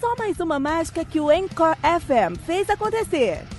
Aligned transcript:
Só 0.00 0.14
mais 0.16 0.40
uma 0.40 0.58
mágica 0.58 1.04
que 1.04 1.20
o 1.20 1.30
Encore 1.30 1.76
FM 1.82 2.38
fez 2.44 2.68
acontecer. 2.68 3.53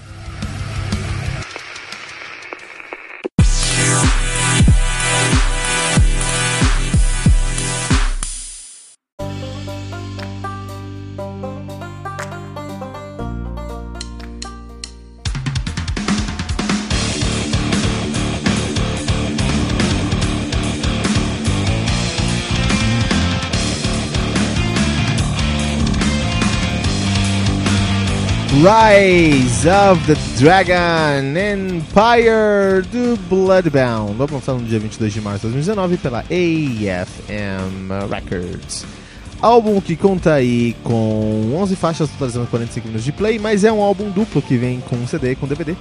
Rise 28.56 29.68
of 29.68 30.02
the 30.08 30.16
Dragon 30.40 31.36
Empire 31.36 32.82
do 32.90 33.18
Bloodbound. 33.28 34.16
Lançar 34.32 34.54
no 34.54 34.64
dia 34.64 34.80
22 34.80 35.12
de 35.12 35.20
março 35.20 35.48
de 35.48 35.54
2019 35.54 35.98
pela 35.98 36.20
AFM 36.20 37.90
Records. 38.10 38.86
Álbum 39.42 39.82
que 39.82 39.98
conta 39.98 40.36
aí 40.36 40.74
com 40.84 41.54
11 41.54 41.76
faixas 41.76 42.10
totalizando 42.10 42.48
45 42.48 42.88
minutos 42.88 43.04
de 43.04 43.12
play, 43.12 43.38
mas 43.38 43.66
é 43.66 43.72
um 43.74 43.82
álbum 43.82 44.10
duplo 44.10 44.42
que 44.42 44.56
vem 44.56 44.80
com 44.80 45.06
CD 45.06 45.34
e 45.34 45.36
com 45.36 45.46
DVD. 45.48 45.76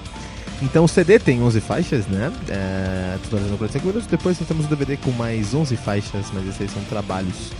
Então 0.60 0.84
o 0.84 0.88
CD 0.88 1.20
tem 1.20 1.40
11 1.40 1.60
faixas, 1.60 2.08
né? 2.08 2.32
É, 2.48 3.16
totalizando 3.22 3.56
45 3.56 3.86
minutos. 3.86 4.08
Depois 4.08 4.38
nós 4.40 4.48
temos 4.48 4.66
o 4.66 4.68
DVD 4.68 4.96
com 4.96 5.12
mais 5.12 5.54
11 5.54 5.76
faixas, 5.76 6.26
mas 6.34 6.48
esses 6.48 6.60
aí 6.60 6.68
são 6.68 6.82
trabalhos 6.84 7.52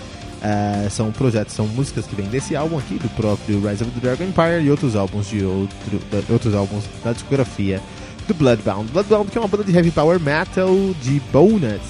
Uh, 0.45 0.91
são 0.91 1.11
projetos, 1.11 1.55
são 1.55 1.67
músicas 1.67 2.05
que 2.05 2.15
vêm 2.15 2.27
desse 2.27 2.55
álbum 2.55 2.77
aqui, 2.79 2.99
do 2.99 3.09
próprio 3.17 3.67
Rise 3.67 3.83
of 3.83 3.91
the 3.93 4.01
Dragon 4.01 4.25
Empire 4.25 4.63
e 4.63 4.71
outros 4.71 4.95
álbuns 4.95 5.27
de 5.27 5.43
outro, 5.43 5.77
de, 5.89 6.33
outros 6.33 6.55
álbuns 6.55 6.85
da 7.03 7.15
discografia 7.15 7.81
do 8.29 8.35
Bloodbound. 8.35 8.93
Bloodbound 8.93 9.31
que 9.31 9.39
é 9.39 9.41
uma 9.41 9.49
banda 9.49 9.65
de 9.65 9.75
heavy 9.75 9.91
power 9.91 10.21
metal 10.21 10.69
de 11.03 11.19
Bonus 11.33 11.81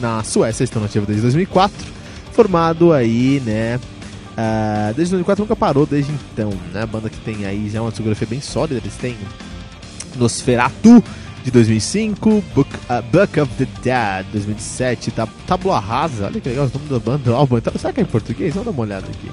na 0.00 0.22
Suécia, 0.22 0.62
estão 0.62 0.80
nativa 0.80 1.04
desde 1.06 1.22
2004, 1.22 1.76
formado 2.32 2.92
aí, 2.92 3.42
né? 3.44 3.80
Uh, 4.34 4.94
desde 4.94 5.10
2004 5.10 5.42
nunca 5.42 5.56
parou 5.56 5.84
desde 5.84 6.12
então, 6.12 6.52
né? 6.72 6.86
Banda 6.86 7.10
que 7.10 7.18
tem 7.18 7.44
aí 7.46 7.68
já 7.68 7.82
uma 7.82 7.90
discografia 7.90 8.28
bem 8.28 8.40
sólida, 8.40 8.80
eles 8.80 8.94
têm 8.94 9.16
Nosferatu, 10.14 11.02
de 11.44 11.50
2005, 11.50 12.44
Book, 12.54 12.70
uh, 12.90 13.02
Book 13.10 13.40
of 13.40 13.52
the 13.56 13.66
Dead 13.82 14.26
2007, 14.32 15.10
tab 15.12 15.28
Tábula 15.46 15.78
Rasa, 15.78 16.26
olha 16.26 16.40
que 16.40 16.48
legal 16.48 16.66
o 16.66 16.78
nome 16.78 16.90
da 16.90 16.98
banda 16.98 17.32
álbum. 17.32 17.58
Será 17.76 17.92
que 17.92 18.00
é 18.00 18.02
em 18.02 18.06
português? 18.06 18.54
Vamos 18.54 18.66
dar 18.66 18.70
uma 18.72 18.82
olhada 18.82 19.06
aqui. 19.06 19.30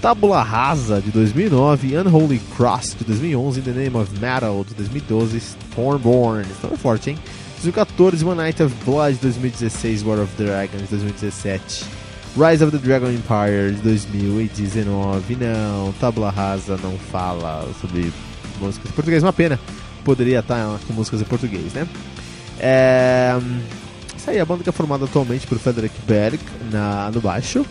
Tábula 0.00 0.42
Rasa 0.42 1.00
de 1.00 1.10
2009, 1.10 1.96
Unholy 1.96 2.40
Cross 2.56 2.96
de 2.98 3.04
2011, 3.04 3.60
The 3.60 3.70
Name 3.70 3.96
of 3.96 4.10
Metal 4.18 4.64
de 4.64 4.74
2012, 4.74 5.36
Stormborn, 5.38 6.44
é 6.44 6.76
forte, 6.76 7.10
hein? 7.10 7.18
2014, 7.62 8.24
One 8.24 8.36
Night 8.36 8.62
of 8.62 8.74
Blood 8.84 9.14
de 9.14 9.20
2016, 9.20 10.02
War 10.02 10.18
of 10.18 10.32
Dragons 10.36 10.88
de 10.88 10.96
2017, 10.96 11.84
Rise 12.36 12.64
of 12.64 12.76
the 12.76 12.84
Dragon 12.84 13.10
Empire 13.10 13.72
de 13.76 13.82
2019. 13.82 15.36
Não, 15.36 15.92
Tábula 16.00 16.30
Rasa 16.30 16.76
não 16.82 16.98
fala 16.98 17.68
sobre 17.80 18.12
músicas 18.60 18.90
em 18.90 18.94
português, 18.94 19.22
uma 19.22 19.32
pena 19.32 19.60
poderia 20.04 20.40
estar 20.40 20.78
com 20.86 20.92
músicas 20.92 21.20
em 21.20 21.24
português, 21.24 21.72
né? 21.72 21.86
É... 22.58 23.32
Isso 24.16 24.30
aí, 24.30 24.38
a 24.38 24.44
banda 24.44 24.62
que 24.62 24.68
é 24.68 24.72
formada 24.72 25.04
atualmente 25.04 25.46
por 25.46 25.58
Frederick 25.58 25.94
Berg 26.06 26.38
na, 26.70 27.10
no 27.10 27.20
baixo, 27.20 27.66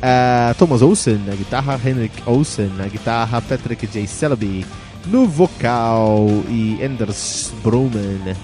é... 0.00 0.54
Thomas 0.54 0.82
Olsen 0.82 1.18
na 1.26 1.34
guitarra, 1.34 1.80
Henrik 1.84 2.22
Olsen 2.26 2.68
na 2.76 2.86
guitarra, 2.86 3.40
Patrick 3.42 3.86
J. 3.86 4.06
Selby 4.06 4.64
no 5.06 5.26
vocal 5.26 6.26
e 6.48 6.78
Anders 6.82 7.52
Broman 7.62 8.34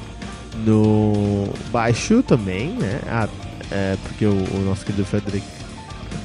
no 0.65 1.49
baixo 1.71 2.23
também, 2.23 2.71
né? 2.71 3.01
Ah, 3.07 3.29
é, 3.71 3.97
porque 4.03 4.27
o, 4.27 4.33
o, 4.33 4.65
nosso 4.65 4.85
querido 4.85 5.05
Frederick 5.05 5.47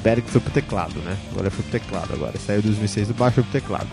Berg 0.02 0.22
foi 0.26 0.40
pro 0.40 0.52
teclado, 0.52 0.98
né? 1.00 1.16
Agora 1.30 1.50
foi 1.50 1.62
pro 1.62 1.72
teclado, 1.78 2.12
agora 2.14 2.32
saiu 2.38 2.60
de 2.60 2.68
2006 2.68 3.08
do 3.08 3.14
baixo 3.14 3.36
foi 3.36 3.44
pro 3.44 3.52
teclado. 3.52 3.88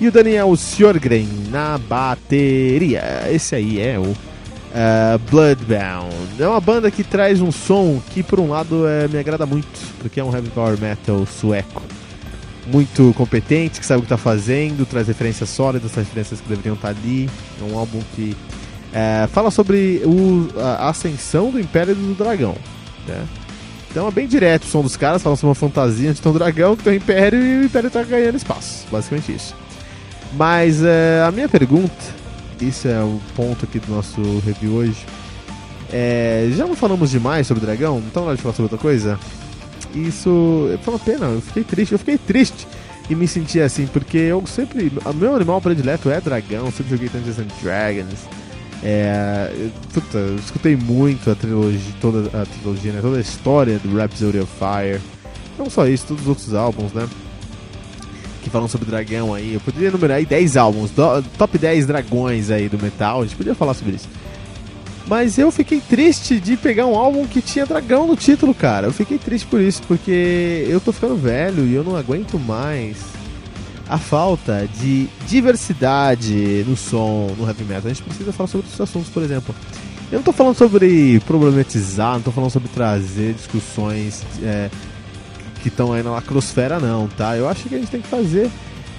E 0.00 0.08
o 0.08 0.12
Daniel 0.12 0.54
Sjorgren 0.56 1.28
na 1.50 1.78
bateria. 1.78 3.02
Esse 3.30 3.54
aí 3.54 3.80
é 3.80 3.98
o 3.98 4.14
uh, 4.72 5.18
Bloodbound. 5.30 6.14
É 6.38 6.48
uma 6.48 6.60
banda 6.60 6.90
que 6.90 7.04
traz 7.04 7.40
um 7.40 7.52
som 7.52 8.00
que, 8.10 8.22
por 8.22 8.40
um 8.40 8.48
lado, 8.48 8.86
é, 8.86 9.06
me 9.08 9.18
agrada 9.18 9.46
muito, 9.46 9.68
porque 10.00 10.18
é 10.18 10.24
um 10.24 10.34
heavy 10.34 10.48
power 10.50 10.78
metal 10.80 11.24
sueco. 11.26 11.82
Muito 12.66 13.12
competente, 13.16 13.80
que 13.80 13.86
sabe 13.86 13.98
o 13.98 14.02
que 14.02 14.06
está 14.06 14.16
fazendo, 14.16 14.86
traz 14.86 15.08
referências 15.08 15.48
sólidas, 15.48 15.90
traz 15.92 16.06
referências 16.06 16.40
que 16.40 16.48
deveriam 16.48 16.74
estar 16.74 16.94
tá 16.94 17.00
ali. 17.00 17.28
É 17.60 17.72
um 17.72 17.78
álbum 17.78 18.00
que 18.14 18.36
uh, 18.92 19.28
fala 19.28 19.50
sobre 19.50 20.00
o, 20.04 20.48
a 20.58 20.88
ascensão 20.88 21.50
do 21.50 21.60
Império 21.60 21.94
do 21.94 22.14
Dragão. 22.14 22.56
Né? 23.06 23.24
Então 23.90 24.08
é 24.08 24.10
bem 24.10 24.26
direto 24.26 24.64
o 24.64 24.66
som 24.66 24.80
dos 24.80 24.96
caras, 24.96 25.22
falam 25.22 25.36
sobre 25.36 25.48
uma 25.48 25.54
fantasia 25.54 26.14
de 26.14 26.26
um 26.26 26.32
dragão 26.32 26.74
que 26.74 26.82
tem 26.82 26.94
um 26.94 26.96
império 26.96 27.44
e 27.44 27.58
o 27.58 27.64
império 27.64 27.88
está 27.88 28.02
ganhando 28.02 28.36
espaço. 28.36 28.86
Basicamente 28.90 29.32
isso. 29.32 29.54
Mas 30.34 30.82
é, 30.82 31.22
a 31.26 31.30
minha 31.30 31.48
pergunta, 31.48 31.92
esse 32.60 32.88
é 32.88 33.00
o 33.00 33.20
ponto 33.36 33.64
aqui 33.64 33.78
do 33.78 33.92
nosso 33.92 34.20
review 34.44 34.72
hoje. 34.74 35.04
É, 35.92 36.48
já 36.56 36.66
não 36.66 36.74
falamos 36.74 37.10
demais 37.10 37.46
sobre 37.46 37.64
dragão, 37.64 38.02
então 38.06 38.22
na 38.22 38.28
hora 38.28 38.36
de 38.36 38.42
falar 38.42 38.54
sobre 38.54 38.72
outra 38.72 38.78
coisa. 38.78 39.18
Isso 39.94 40.70
foi 40.82 40.94
uma 40.94 40.98
pena, 40.98 41.26
eu 41.26 41.40
fiquei 41.42 41.64
triste, 41.64 41.92
eu 41.92 41.98
fiquei 41.98 42.16
triste 42.16 42.66
e 43.10 43.14
me 43.14 43.28
senti 43.28 43.60
assim, 43.60 43.86
porque 43.86 44.16
eu 44.16 44.42
sempre. 44.46 44.90
O 45.04 45.12
meu 45.12 45.36
animal 45.36 45.60
predileto 45.60 46.10
é 46.10 46.20
dragão, 46.20 46.70
sempre 46.70 46.90
joguei 46.90 47.08
Dungeons 47.08 47.38
and 47.38 47.48
Dragons. 47.62 48.20
É, 48.82 49.68
puta, 49.92 50.18
eu 50.18 50.36
escutei 50.36 50.76
muito 50.76 51.30
a 51.30 51.34
trilogia, 51.34 51.94
toda 52.00 52.42
a 52.42 52.46
trilogia, 52.46 52.92
né, 52.92 53.00
toda 53.00 53.18
a 53.18 53.20
história 53.20 53.78
do 53.78 53.94
Rhapsody 53.94 54.38
of 54.38 54.50
Fire. 54.58 55.00
Não 55.58 55.68
só 55.68 55.86
isso, 55.86 56.06
todos 56.06 56.22
os 56.22 56.28
outros 56.28 56.54
álbuns, 56.54 56.92
né? 56.92 57.06
Que 58.42 58.50
falam 58.50 58.68
sobre 58.68 58.90
dragão 58.90 59.32
aí. 59.32 59.54
Eu 59.54 59.60
poderia 59.60 59.88
enumerar 59.88 60.18
aí 60.18 60.26
10 60.26 60.56
álbuns, 60.56 60.90
do, 60.90 61.22
top 61.38 61.56
10 61.56 61.86
dragões 61.86 62.50
aí 62.50 62.68
do 62.68 62.78
metal, 62.78 63.20
a 63.20 63.24
gente 63.24 63.36
podia 63.36 63.54
falar 63.54 63.74
sobre 63.74 63.94
isso. 63.94 64.08
Mas 65.06 65.38
eu 65.38 65.50
fiquei 65.50 65.80
triste 65.80 66.38
de 66.38 66.56
pegar 66.56 66.86
um 66.86 66.96
álbum 66.96 67.26
que 67.26 67.42
tinha 67.42 67.66
dragão 67.66 68.06
no 68.06 68.16
título, 68.16 68.54
cara. 68.54 68.86
Eu 68.86 68.92
fiquei 68.92 69.18
triste 69.18 69.46
por 69.46 69.60
isso, 69.60 69.82
porque 69.86 70.66
eu 70.68 70.80
tô 70.80 70.92
ficando 70.92 71.16
velho 71.16 71.66
e 71.66 71.74
eu 71.74 71.82
não 71.82 71.96
aguento 71.96 72.38
mais 72.38 72.96
a 73.88 73.98
falta 73.98 74.68
de 74.80 75.08
diversidade 75.26 76.64
no 76.66 76.76
som, 76.76 77.34
no 77.36 77.46
heavy 77.46 77.64
metal. 77.64 77.86
A 77.86 77.88
gente 77.88 78.02
precisa 78.02 78.32
falar 78.32 78.46
sobre 78.46 78.66
outros 78.66 78.80
assuntos, 78.80 79.10
por 79.10 79.22
exemplo. 79.22 79.54
Eu 80.10 80.18
não 80.18 80.22
tô 80.22 80.32
falando 80.32 80.56
sobre 80.56 81.20
problematizar, 81.26 82.14
não 82.14 82.22
tô 82.22 82.30
falando 82.30 82.50
sobre 82.50 82.68
trazer 82.68 83.34
discussões. 83.34 84.24
É, 84.42 84.70
que 85.62 85.68
estão 85.68 85.92
aí 85.92 86.02
na 86.02 86.10
lacrosfera, 86.10 86.80
não, 86.80 87.08
tá? 87.08 87.36
Eu 87.36 87.48
acho 87.48 87.68
que 87.68 87.74
a 87.74 87.78
gente 87.78 87.90
tem 87.90 88.00
que 88.00 88.08
fazer 88.08 88.50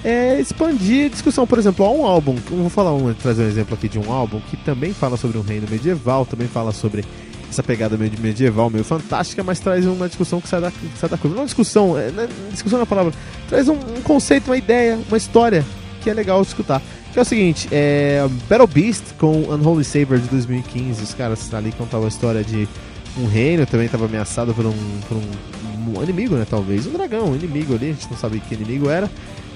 é 0.04 0.38
expandir 0.38 1.06
a 1.06 1.08
discussão. 1.08 1.46
Por 1.46 1.58
exemplo, 1.58 1.84
há 1.84 1.90
um 1.90 2.04
álbum, 2.04 2.36
vou 2.50 2.68
falar 2.68 2.92
um, 2.92 3.12
trazer 3.14 3.42
um 3.42 3.48
exemplo 3.48 3.74
aqui 3.74 3.88
de 3.88 3.98
um 3.98 4.12
álbum 4.12 4.40
que 4.50 4.56
também 4.58 4.92
fala 4.92 5.16
sobre 5.16 5.38
um 5.38 5.40
reino 5.40 5.66
medieval, 5.68 6.26
também 6.26 6.46
fala 6.46 6.72
sobre 6.72 7.04
essa 7.48 7.62
pegada 7.62 7.96
meio 7.96 8.12
medieval, 8.18 8.68
meio 8.68 8.84
fantástica, 8.84 9.42
mas 9.42 9.60
traz 9.60 9.86
uma 9.86 10.06
discussão 10.06 10.40
que 10.40 10.48
sai 10.48 10.60
da, 10.60 10.70
que 10.70 10.98
sai 10.98 11.08
da 11.08 11.16
curva. 11.16 11.36
Não 11.36 11.44
discussão, 11.46 11.98
é, 11.98 12.10
não 12.10 12.24
é, 12.24 12.28
discussão 12.50 12.78
na 12.78 12.86
palavra, 12.86 13.12
traz 13.48 13.68
um, 13.68 13.74
um, 13.74 14.02
conceito, 14.02 14.48
uma 14.48 14.56
ideia, 14.56 14.98
uma 15.08 15.16
história 15.16 15.64
que 16.02 16.10
é 16.10 16.14
legal 16.14 16.42
escutar. 16.42 16.82
Que 17.12 17.18
é 17.18 17.22
o 17.22 17.24
seguinte, 17.24 17.68
é 17.70 18.26
Battle 18.48 18.66
Beast 18.66 19.14
com 19.18 19.44
Unholy 19.48 19.84
Saber 19.84 20.18
de 20.18 20.28
2015, 20.28 21.02
os 21.02 21.14
caras 21.14 21.54
ali 21.54 21.70
contavam 21.72 22.06
a 22.06 22.08
história 22.08 22.42
de 22.42 22.68
um 23.16 23.26
reino, 23.26 23.64
também 23.66 23.86
estava 23.86 24.06
ameaçado 24.06 24.52
por 24.52 24.66
um, 24.66 25.00
por 25.08 25.16
um, 25.16 25.22
um 25.90 26.02
inimigo, 26.02 26.34
né, 26.36 26.46
talvez, 26.48 26.86
um 26.86 26.92
dragão, 26.92 27.30
um 27.30 27.34
inimigo 27.34 27.74
ali, 27.74 27.90
a 27.90 27.92
gente 27.92 28.10
não 28.10 28.16
sabe 28.16 28.40
que 28.40 28.54
inimigo 28.54 28.88
era. 28.88 29.10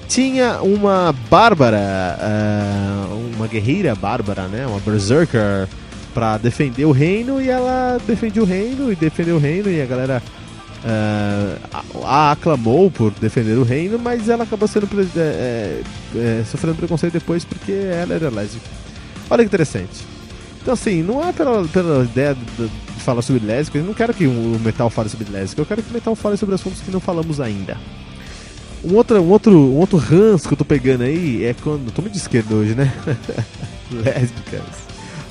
Tinha 0.07 0.61
uma 0.61 1.13
bárbara, 1.29 2.17
uh, 2.19 3.35
uma 3.35 3.47
guerreira 3.47 3.93
bárbara, 3.95 4.47
né, 4.47 4.65
uma 4.65 4.79
berserker, 4.79 5.67
para 6.13 6.37
defender 6.37 6.85
o 6.85 6.91
reino 6.91 7.41
e 7.41 7.49
ela 7.49 7.97
defendeu 8.05 8.43
o 8.43 8.45
reino 8.45 8.91
e 8.91 8.95
defendeu 8.95 9.35
o 9.35 9.39
reino 9.39 9.69
e 9.69 9.81
a 9.81 9.85
galera 9.85 10.23
uh, 10.83 12.03
a 12.05 12.31
aclamou 12.31 12.89
por 12.89 13.11
defender 13.11 13.57
o 13.57 13.63
reino, 13.63 13.99
mas 13.99 14.29
ela 14.29 14.43
acabou 14.43 14.67
sendo 14.67 14.87
é, 15.15 15.81
é, 16.15 16.43
sofrendo 16.45 16.77
preconceito 16.77 17.13
depois 17.13 17.45
porque 17.45 17.71
ela 17.71 18.13
era 18.13 18.29
lésbica. 18.29 18.67
Olha 19.29 19.43
que 19.43 19.47
interessante. 19.47 20.05
Então 20.61 20.73
assim, 20.73 21.01
não 21.03 21.23
é 21.27 21.31
pela, 21.31 21.63
pela 21.67 22.03
ideia 22.03 22.35
de, 22.35 22.69
de 22.99 23.03
falar 23.03 23.21
sobre 23.21 23.45
lésbica, 23.45 23.79
eu 23.79 23.83
não 23.83 23.93
quero 23.93 24.13
que 24.13 24.27
o 24.27 24.59
metal 24.63 24.89
fale 24.89 25.09
sobre 25.09 25.31
lésbica, 25.31 25.61
eu 25.61 25.65
quero 25.65 25.81
que 25.81 25.89
o 25.89 25.93
metal 25.93 26.15
fale 26.15 26.37
sobre 26.37 26.55
assuntos 26.55 26.81
que 26.81 26.91
não 26.91 26.99
falamos 26.99 27.41
ainda. 27.41 27.77
Um 28.83 28.95
outro, 28.95 29.19
um 29.19 29.29
outro, 29.29 29.51
um 29.51 29.77
outro 29.77 29.97
ranço 29.97 30.47
que 30.47 30.53
eu 30.53 30.57
tô 30.57 30.63
pegando 30.63 31.03
aí 31.03 31.43
é 31.43 31.53
quando. 31.53 31.91
Tô 31.91 32.01
muito 32.01 32.13
de 32.13 32.19
esquerda 32.19 32.55
hoje, 32.55 32.75
né? 32.75 32.93
Lésbicas 33.91 34.89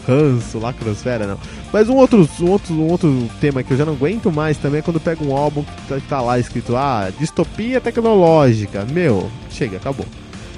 ranço, 0.08 0.58
lacrosfera, 0.58 1.26
não. 1.26 1.38
Mas 1.70 1.88
um 1.90 1.94
outro, 1.94 2.28
um, 2.40 2.50
outro, 2.50 2.74
um 2.74 2.90
outro 2.90 3.30
tema 3.40 3.62
que 3.62 3.72
eu 3.72 3.76
já 3.76 3.84
não 3.84 3.92
aguento 3.92 4.32
mais 4.32 4.56
também 4.56 4.78
é 4.78 4.82
quando 4.82 4.98
pego 4.98 5.26
um 5.26 5.36
álbum 5.36 5.62
que 5.62 5.88
tá, 5.88 6.00
tá 6.08 6.20
lá 6.22 6.38
escrito, 6.38 6.74
ah, 6.74 7.12
distopia 7.18 7.80
tecnológica. 7.80 8.86
Meu, 8.86 9.30
chega, 9.50 9.76
acabou. 9.76 10.06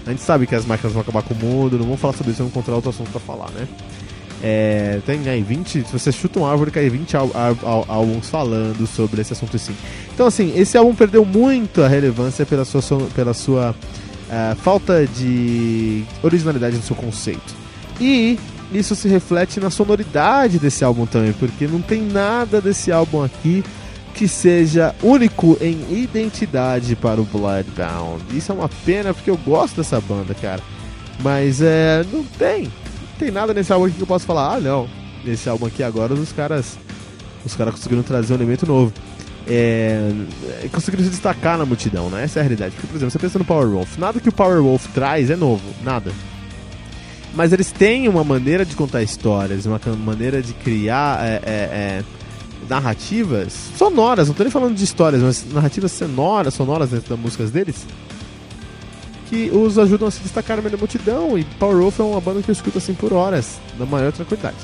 A 0.07 0.11
gente 0.11 0.23
sabe 0.23 0.47
que 0.47 0.55
as 0.55 0.65
máquinas 0.65 0.93
vão 0.93 1.03
acabar 1.03 1.23
com 1.23 1.35
o 1.35 1.37
mundo, 1.37 1.77
não 1.77 1.85
vamos 1.85 2.01
falar 2.01 2.15
sobre 2.15 2.31
isso, 2.31 2.39
vamos 2.39 2.53
encontrar 2.53 2.77
outro 2.77 2.91
assunto 2.91 3.11
pra 3.11 3.21
falar, 3.21 3.51
né? 3.51 3.67
É, 4.43 5.01
tem 5.05 5.29
aí 5.29 5.43
20, 5.43 5.85
se 5.85 5.93
você 5.93 6.11
chuta 6.11 6.41
um 6.41 6.47
árvore, 6.47 6.71
cai 6.71 6.89
20 6.89 7.15
álbuns 7.15 8.29
falando 8.31 8.87
sobre 8.87 9.21
esse 9.21 9.33
assunto 9.33 9.59
sim. 9.59 9.77
Então, 10.15 10.27
assim, 10.27 10.53
esse 10.57 10.79
álbum 10.79 10.95
perdeu 10.95 11.25
muito 11.25 11.83
a 11.83 11.89
relevância 11.89 12.47
pela 12.47 12.65
sua, 12.65 12.83
pela 13.15 13.35
sua 13.35 13.75
uh, 13.75 14.57
falta 14.57 15.07
de 15.07 16.05
originalidade 16.23 16.77
no 16.77 16.83
seu 16.83 16.97
conceito. 16.97 17.55
E 18.01 18.39
isso 18.73 18.95
se 18.95 19.09
reflete 19.09 19.61
na 19.61 19.69
sonoridade 19.69 20.59
desse 20.59 20.85
álbum 20.85 21.05
também, 21.05 21.33
porque 21.33 21.67
não 21.67 21.83
tem 21.83 22.01
nada 22.01 22.61
desse 22.61 22.91
álbum 22.91 23.23
aqui 23.23 23.63
que 24.15 24.27
seja 24.27 24.95
único 25.03 25.57
em 25.61 25.79
identidade 25.91 26.97
para 26.97 27.21
o 27.21 27.25
Bloodbound. 27.25 28.23
Isso 28.33 28.53
é 28.53 28.55
uma 28.55 28.69
pena 28.85 29.13
porque 29.13 29.31
eu 29.31 29.37
gosto 29.37 29.77
dessa 29.77 30.01
banda, 30.01 30.35
cara. 30.35 30.63
Mas 31.23 31.61
é, 31.61 32.05
não 32.13 32.25
tem. 32.25 32.71
Tem 33.21 33.31
nada 33.31 33.53
nesse 33.53 33.71
álbum 33.71 33.85
aqui 33.85 33.97
que 33.97 34.03
eu 34.03 34.07
possa 34.07 34.27
falar, 34.27 34.55
ah, 34.55 34.61
não. 34.61 34.89
Nesse 35.23 35.49
álbum 35.49 35.67
aqui 35.67 35.83
agora 35.83 36.15
os 36.15 36.33
caras 36.33 36.79
os 37.45 37.55
caras 37.55 37.75
conseguiram 37.75 38.03
trazer 38.03 38.33
um 38.33 38.37
elemento 38.37 38.67
novo. 38.67 38.93
É, 39.47 40.11
conseguiram 40.73 41.05
se 41.05 41.11
destacar 41.11 41.59
na 41.59 41.67
multidão, 41.67 42.09
né? 42.09 42.25
Essa 42.25 42.39
é 42.39 42.41
a 42.41 42.43
realidade. 42.43 42.75
Porque, 42.75 42.87
por 42.87 42.97
exemplo, 42.97 43.11
você 43.11 43.19
pensa 43.19 43.39
no 43.39 43.45
Power 43.45 43.69
Wolf, 43.69 43.99
nada 43.99 44.19
que 44.19 44.29
o 44.29 44.33
Power 44.33 44.63
Wolf 44.63 44.87
traz 44.95 45.31
é 45.31 45.37
novo, 45.37 45.63
nada 45.85 46.11
mas 47.35 47.53
eles 47.53 47.71
têm 47.71 48.09
uma 48.09 48.25
maneira 48.25 48.65
de 48.65 48.75
contar 48.75 49.03
histórias, 49.03 49.67
uma 49.67 49.81
maneira 50.05 50.43
de 50.43 50.53
criar 50.53 51.25
é, 51.25 51.35
é, 51.35 51.41
é, 51.45 52.05
narrativas 52.69 53.53
sonoras, 53.77 54.27
não 54.27 54.33
estou 54.33 54.45
nem 54.45 54.51
falando 54.51 54.75
de 54.75 54.85
histórias, 54.85 55.23
mas 55.23 55.47
narrativas 55.53 55.93
sonoras, 55.93 56.55
sonoras 56.55 56.91
dentro 56.91 57.11
das 57.11 57.19
músicas 57.19 57.51
deles, 57.51 57.87
que 59.31 59.51
os 59.51 59.79
ajudam 59.79 60.09
a 60.09 60.11
se 60.11 60.21
destacar 60.21 60.61
da 60.61 60.77
multidão. 60.77 61.39
E 61.39 61.45
Power 61.45 61.77
Wolf 61.77 62.01
é 62.01 62.03
uma 62.03 62.21
banda 62.21 62.43
que 62.43 62.51
eu 62.51 62.53
escuto 62.53 62.79
assim 62.79 62.93
por 62.93 63.13
horas, 63.13 63.59
na 63.79 63.87
maior 63.87 64.13
tranquilidade. 64.13 64.57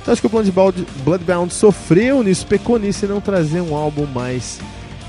Então 0.00 0.12
acho 0.12 0.20
que 0.22 0.26
o 0.26 0.30
Bloodbound, 0.30 0.86
Bloodbound 1.04 1.52
sofreu 1.52 2.22
nisso, 2.22 2.46
pecou 2.46 2.78
nisso 2.78 3.04
e 3.04 3.08
não 3.08 3.20
trazer 3.20 3.60
um 3.60 3.76
álbum 3.76 4.06
mais 4.06 4.60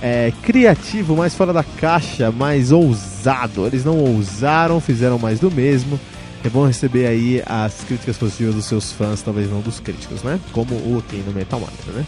é, 0.01 0.33
criativo, 0.41 1.15
mais 1.15 1.33
fora 1.33 1.53
da 1.53 1.63
caixa, 1.63 2.31
mais 2.31 2.71
ousado. 2.71 3.65
Eles 3.65 3.85
não 3.85 3.97
ousaram, 3.97 4.81
fizeram 4.81 5.17
mais 5.17 5.39
do 5.39 5.49
mesmo 5.49 5.99
é 6.43 6.49
bom 6.49 6.67
receber 6.67 7.07
aí 7.07 7.41
as 7.45 7.83
críticas 7.85 8.17
positivas 8.17 8.55
dos 8.55 8.65
seus 8.65 8.91
fãs, 8.91 9.21
talvez 9.21 9.49
não 9.49 9.61
dos 9.61 9.79
críticos, 9.79 10.23
né? 10.23 10.39
Como 10.51 10.75
o 10.75 11.01
tem 11.09 11.21
no 11.21 11.31
Metal 11.31 11.59
Mantra, 11.59 11.93
né? 11.93 12.05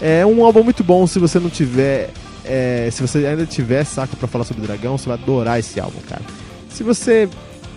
É 0.00 0.24
um 0.24 0.44
álbum 0.44 0.62
muito 0.62 0.82
bom 0.82 1.06
se 1.06 1.18
você 1.18 1.38
não 1.38 1.50
tiver. 1.50 2.10
É, 2.46 2.88
se 2.90 3.02
você 3.02 3.26
ainda 3.26 3.44
tiver 3.44 3.84
saco 3.84 4.16
para 4.16 4.28
falar 4.28 4.44
sobre 4.44 4.66
Dragão, 4.66 4.96
você 4.96 5.08
vai 5.08 5.18
adorar 5.18 5.58
esse 5.58 5.80
álbum, 5.80 6.00
cara. 6.08 6.22
Se 6.70 6.82
você 6.82 7.28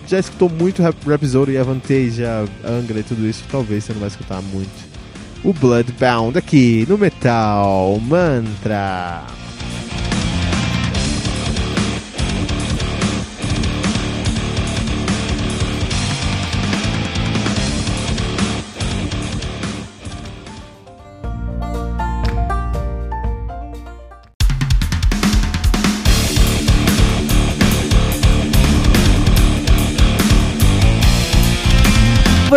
já 0.06 0.18
escutou 0.18 0.48
muito 0.48 0.82
Rhapsody 0.82 1.52
e 1.52 1.58
Avantage, 1.58 2.22
Angra 2.64 3.00
e 3.00 3.02
tudo 3.02 3.26
isso, 3.26 3.44
talvez 3.50 3.84
você 3.84 3.92
não 3.92 4.00
vai 4.00 4.08
escutar 4.08 4.40
muito. 4.42 4.90
O 5.42 5.52
Bloodbound 5.52 6.36
aqui 6.36 6.84
no 6.88 6.98
Metal 6.98 7.98
Mantra. 8.00 9.39